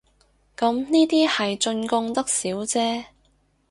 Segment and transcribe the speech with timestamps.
[0.57, 3.05] 咁呢啲係進貢得少姐